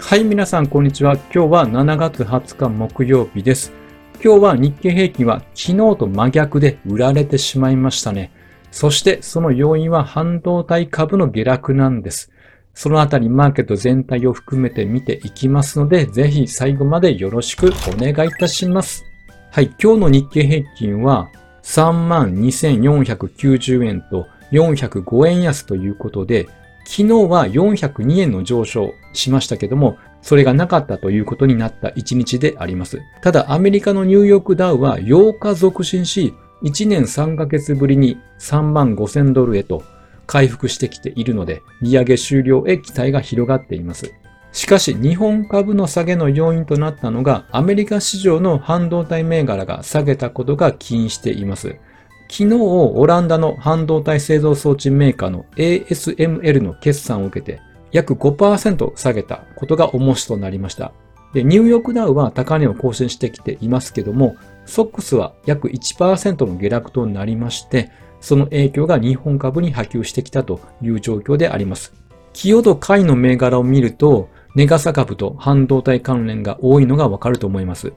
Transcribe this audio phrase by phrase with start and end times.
[0.00, 1.16] はい、皆さん、こんにちは。
[1.16, 3.74] 今日は7月20日木曜日です。
[4.24, 8.30] 今日は日経平均は昨日と真逆で売られてしまいましたね。
[8.70, 12.32] そして、その要因は半導体株の下落なんです。
[12.72, 19.04] そのあたりマーケット全体を含めて見ていきますので、ぜひ最後までよろしくお願いいたします。
[19.50, 21.28] はい、今日の日経平均は
[21.64, 26.48] 32,490円と405円安ということで、
[26.90, 33.02] 昨日は402円の上昇しましたけども、それがなかったということになった1日であります。
[33.20, 39.84] ただアメリカのニューヨークダウは8日続伸し、1年3ヶ月ぶりに3万5000ドルへと
[40.26, 44.14] 回復してきているので、利上げ終了へ期待が広がっています。
[44.52, 51.76] しかし日本株の下げの要因となったのがアメリカ市場の半導体銘柄が下げたことが起因しています。
[52.30, 57.60] 昨日、オランダの半導体製造装置メーカーの ASML の決算を受けて、
[57.90, 60.92] 約5%下げたことが重しとなりました。
[61.32, 71.94] で、ニューヨークダウは高値を更新してきていますけども、ソックスは約1%の下落となりまして、その影響が日本株に波及してきたという状況であります。
[72.34, 77.92] 寄与度下位の銘柄を見ると、ネガサ株と半導体関連が多いのがわかると思います。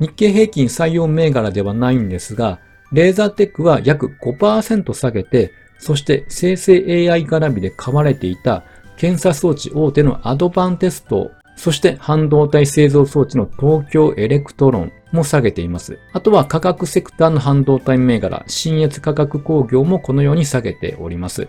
[0.00, 2.58] 日経平均採用銘柄ではないんですが、
[2.92, 6.74] レーザーテックは約5%下げて、そして生成
[7.10, 8.64] AI 絡みで買われていた
[8.96, 15.98] 検査装置大手のアドバンテスト、そして半導体製造装置の東京エレクトロンも下げています。
[16.12, 21.48] あとは化学セクターの半導体銘柄、信越化学工業もこのように下げております。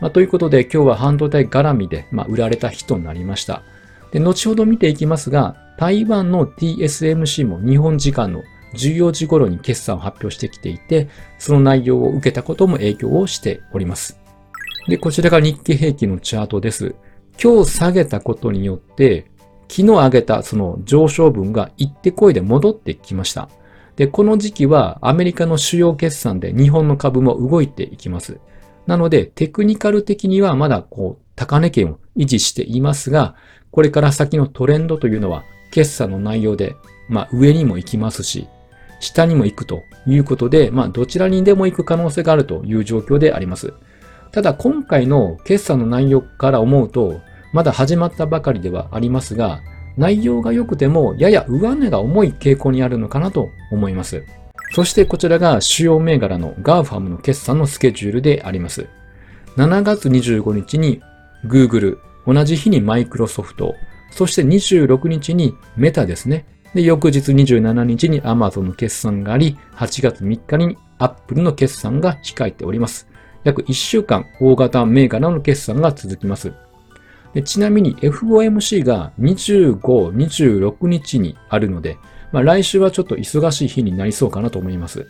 [0.00, 3.62] まあ、ということで今日は半導体絡みで、まあ、売られた日となりました。
[4.12, 8.42] で、後ほど見ていきますが、台湾の TSMC も日本時間の
[8.74, 14.20] 14時頃に決算を発表してきていて、その内容を受けたことも影響をしております。
[14.88, 16.94] で、こちらが日経平均のチャートです。
[17.42, 19.30] 今日下げたことによって、
[19.68, 23.48] 昨日上げたその上昇分が一手こいで戻ってきました。
[23.96, 28.40] で、この時期はアメリカの主要決算で日本の株も動いていきます。
[28.86, 33.36] なので、テクニカル的にはまだこう、高値圏を維持していますが、
[33.70, 36.74] これから先のトレンドというのは、決算の内容で、
[37.08, 38.48] まあ上にも行きますし、
[39.00, 43.74] 下にも行くということで、まあどちらにでも行く可能性があるという状況であります。
[44.30, 47.20] ただ今回の決算の内容から思うと、
[47.52, 49.60] まだ始まったばかりではありますが、
[49.96, 54.24] 内容が良くてもやや上値が重い傾向にあるのかなと思います。
[54.72, 58.86] そしてこちらが主要銘柄の GAFAM の決算のスケジュールであります。
[59.56, 61.02] 7月25日に
[61.44, 63.74] Google、同じ日にマイクロソフト、
[64.12, 66.44] そして26日にメタですね。
[66.74, 73.08] で、翌日27日に Amazon の決算があり、8月3日に Apple の決算が控えております。
[73.44, 76.52] 約1週間大型銘柄の決算が続きます。
[77.44, 81.98] ちなみに FOMC が25、26日にあるので、
[82.32, 85.06] まあ、来週はちょっと忙しい日になりそうかなと思います。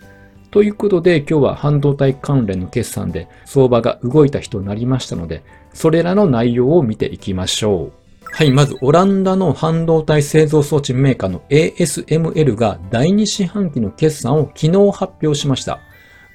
[0.51, 8.00] ということで今日は半導体関連の決算で相場が動いた日となりましたので、それらの内容を見ていきましょう。
[8.41, 15.81] はい、まずオランダの半導体製造装置メーカーの ASML が第2四半期の決算を昨日発表しました。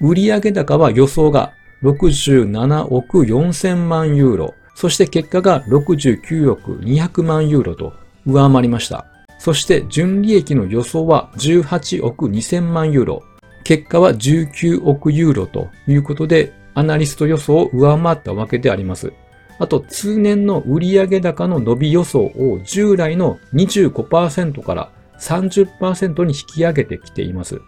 [0.00, 7.92] 売上高は予想が67億4000万ユーロ、そして結果が69億200万ユーロと
[8.24, 9.04] 上回りました。
[9.40, 13.24] そして純利益の予想は18億2000万ユーロ、
[13.64, 19.12] 結果は19億ユーロということで、アナリスト予想を上回ったわけであります。
[19.58, 27.60] あと、通年の売上高の伸び予想を従来の25%から30%に引き上げてきています。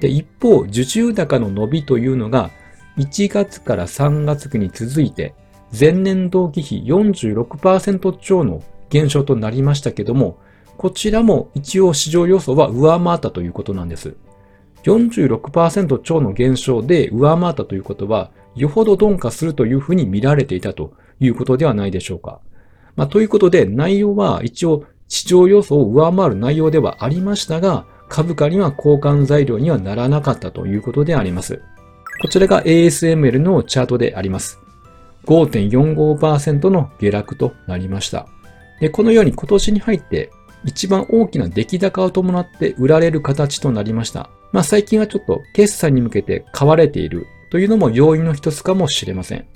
[0.00, 2.50] で、一方、受注高の伸びというのが
[2.98, 5.34] 1月から3月期に続いて、
[5.78, 10.38] 前年同期比46%超の減少となりましたけども、
[10.76, 14.14] こちらも一応市場予想は上回ったということなんです。
[14.82, 22.40] 46%超の減少で上回ったということは、よほど鈍化するというふうに見られていたということではないでしょうか。
[22.96, 31.60] まあ、ということで、内容は一応市場予想を上回る内容ではありましたが、株価には交換材料にはならなかったということであります。
[32.20, 34.58] こちらが ASML のチャートであります。
[35.26, 38.26] 5.45%の下落となりました。
[38.80, 40.30] で、このように今年に入って
[40.64, 44.30] 一番大きな出来高を伴って売られる形となりました。
[44.52, 49.46] まあ最近はちょっと決算に向けて買われているというのも要因の一つかもしれません。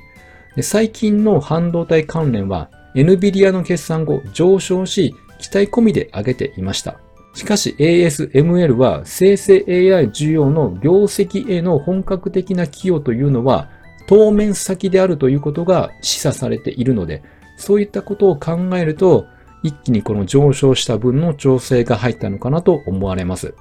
[0.59, 6.99] で最近の半導体関連は NVIDIA の決算後上昇し期待込みで上げていました。
[7.33, 13.71] しかし ASML は生成 AI 需要の業績への本格的な寄与というのは
[14.09, 17.23] 当面先であるということが示唆されているので、
[17.57, 19.27] そういったことを考えると、
[19.63, 23.55] 一気にこの上昇した分の調整が入ったのかなと思われます。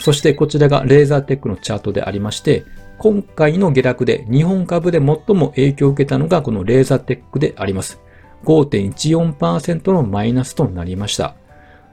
[0.00, 2.66] そしてこちらがレーザーテックのチャートでありまして、
[3.02, 8.00] 今回の下落で日本株で最も影響を受けたのがこのレーザーテックであります。
[8.44, 11.34] 5.14%のマイナスとなりました。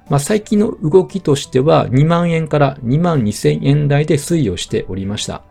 [0.07, 5.41] まあ、最近の動きとしては2万円から2万2000円台で推移をしておりました。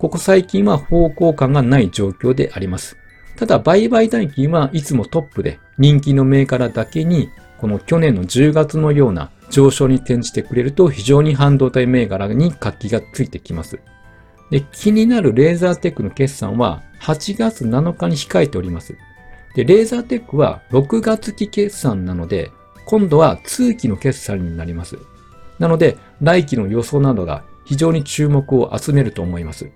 [0.00, 2.96] ここ最近は方向感がない状況であります。
[3.36, 7.30] ただ、売買代金はいつもトップで人気の銘柄だけに
[7.60, 13.78] この去年の10月のような上昇に転じてくれると非常に半導体銘柄に活気がついてきます。
[14.50, 18.96] で、気になるレーザーテックの決算は8月7日に控えております。
[19.54, 22.50] で、レーザーテックは6月期決算なので、
[22.86, 24.98] 今度は通期の決算になります。
[25.58, 29.70] なので、来期の予想などが非常に注目を集めると思います。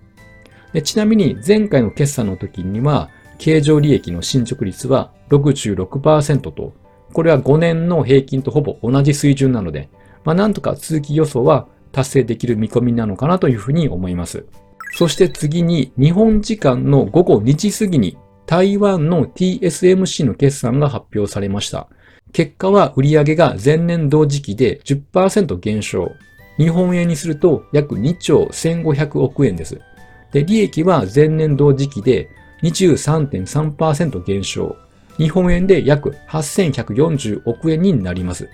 [0.73, 6.75] でちなみに前回の決算の時には、経常利益の進捗率は66%と
[7.13, 9.89] これは5年の平均とほぼ同じ水準なので、
[10.25, 14.47] まあ、なんとか通期予想は達成できる見込みなのかなというふうに思います。
[14.93, 21.89] そして次に日本時間の午後2時過ぎに台湾の TSMC の決算が発表されました。
[22.33, 26.11] 結果は売上が前年同時期で10%減少。
[26.57, 29.81] 日本円にすると約2兆1500億円です。
[30.33, 32.29] で、利益は前年同時期で
[32.63, 34.77] 23.3%減少。
[35.17, 38.49] 日本円で約8140億円になります。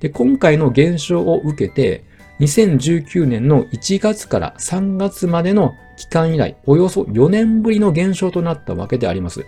[0.00, 2.04] で、今回の減少を受けて、
[2.40, 9.46] 2019年の1月から3月までの期間以来、およそ4年ぶりの減少となったわけであります。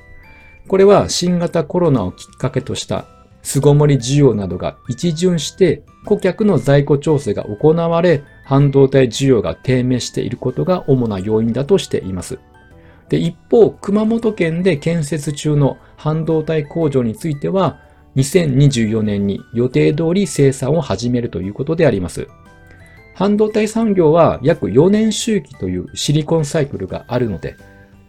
[0.68, 3.06] これは新型コロナをきっかけとした
[3.42, 12.38] 巣ごもり需要などが一巡して顧客の在庫調整が行われ、半導体需要が低迷していることが主な要因だとしています。
[13.08, 17.80] で、一方、熊本県で建設中の半導体工場については、
[18.16, 22.28] 2024年に予定通り生産を始めるということであります。
[23.16, 27.56] 半導体産業は約4年周期というシリコンサイクルがあるので、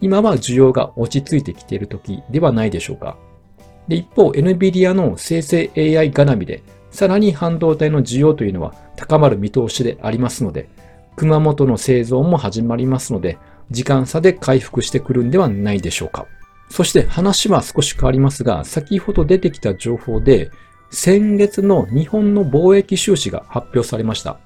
[0.02, 3.18] 今は需要が落ち着いてきている時ではないでしょうか。
[3.88, 6.62] で、一方、NVIDIA の生成 AI 絡みで、
[6.92, 10.68] さらに半導体の需要というのは高まる見通しでありますので、
[11.16, 13.38] 熊本の製造も始まりますので、
[13.72, 16.26] 時間差で回復してくるんではないでしょうか。
[16.70, 20.52] そして話は少し変わりますが、先ほど出てきた情報で、
[20.92, 24.38] 先月の日本の貿易収支が発表されました。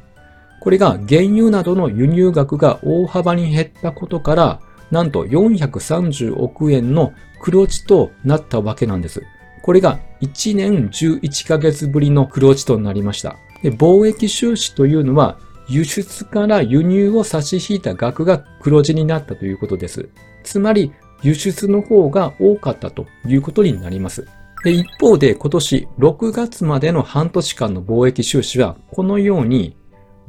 [0.62, 4.62] これが原油などの輸入額が大幅に減ったことから、
[4.92, 9.24] なんと430億円の黒字となったわけなんです。
[9.64, 13.38] これが1年11ヶ月ぶりの黒字となりました。
[13.64, 20.10] で貿易収支というのは輸出から輸入を差し引いた額が黒字になったということです。
[20.44, 20.92] つまり、
[21.24, 24.28] 輸出の方が多かったということになります。
[24.64, 29.76] で一方で今年6月までの半年間の貿易収支はこのように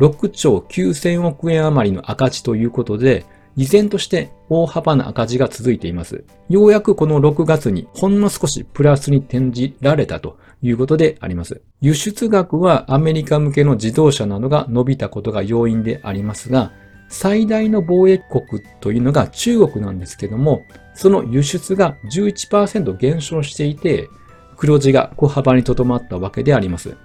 [0.03, 6.25] 6兆9000億円余りの赤字ということで依然として大幅な赤字が続いています。
[6.49, 11.61] ようやくこの6月にほんの少しプラスに転じられたということであります。
[11.81, 16.73] 輸出額はアメリカ向けの自動車などが伸びたことが要因でありますが、
[17.09, 20.63] 最大の貿易国というのが中国なんですけども、
[20.95, 24.09] その輸出が11%減少していて、
[24.57, 26.97] 黒字が小幅にとどまったわけであります。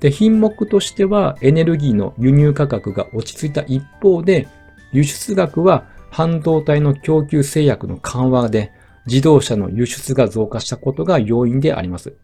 [0.00, 4.48] で、品目としてはエネルギーの輸入価格が落ち着いた一方で、
[4.92, 8.72] 輸出額は半導体の供給制約の緩和で
[9.06, 12.14] 自動車の輸出が増加したことが要因であります。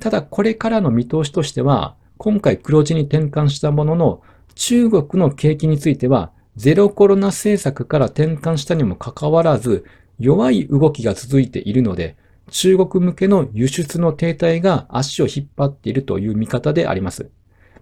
[0.00, 4.22] ただこれからの見通しとしては、今回黒字に転換したものの、
[4.54, 9.84] 中国の景気については、ゼロコロナ政策から転換したにもかかわらず、
[10.18, 12.16] 弱い動きが続いているので、
[12.50, 17.30] 中国向けの輸出の停滞が足を引っ張っているという見方であります。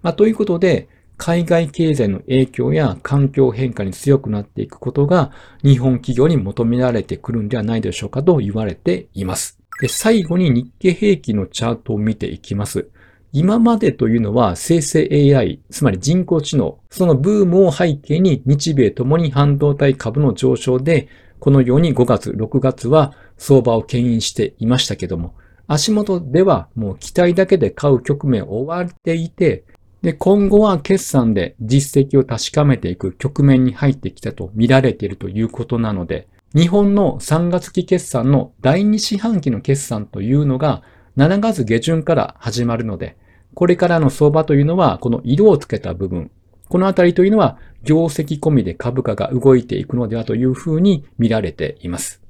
[0.03, 5.31] まあ、ということで、海外経済の影響や環境変化に強くなっていくことが
[5.63, 9.59] 日本企業に求められてくるんではないでしょうかと言われています。
[9.81, 12.89] で最後に日経平均のチャートを見ていきます。
[13.33, 25.35] 今までというのは生成 AI、つまり人工知能、そのブームを背景に日米ともに半導体株の上昇で、このように5月、6月は相場を牽引していましたけども、
[25.67, 29.65] 足元ではもう期待だけで買う局面を終わっていて、
[30.01, 40.83] で、今後は決算で実績を確かめていく局面に入ってきたと見られているということなので、日本の3月期決算の第2四半期の決算というのが
[41.17, 43.17] 7月下旬から始まるので、
[43.55, 46.31] これからの相場というのはこの色をつけた部分、
[46.69, 52.22] このあたりというのは業績込みで株価が動いていくのではというふうに見られています。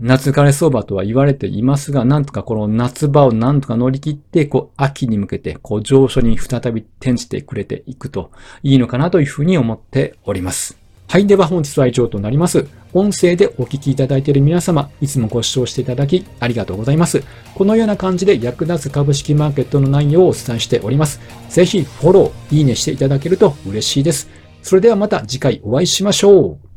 [0.00, 8.30] 夏枯れ相場とは言われていますが、なんとかこの夏場をなんとか乗り切って、こう、秋に向けて、こう、上昇に再び転じてくれていくと
[8.62, 10.78] いいのかなというふうに思っております。
[11.06, 11.26] はい。
[11.26, 12.66] では本日は以上となります。
[12.92, 17.24] 音声でお聞きいただいている皆様、いつもご視聴していただきありがとうございます。
[17.56, 21.20] このような感じで役立つ株式マーケットの内容をお伝えしております。
[21.48, 24.30] ぜひフォロー、いいねしていただけると嬉しいです。
[24.62, 26.69] それではまた次回お会いしましょう。